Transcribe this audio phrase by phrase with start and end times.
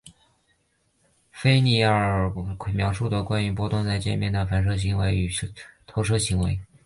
[1.29, 5.29] 菲涅耳方程描述关于波动在界面的反射行为与
[5.85, 6.59] 透射行为。